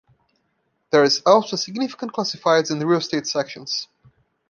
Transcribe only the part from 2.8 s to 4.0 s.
real estate sections.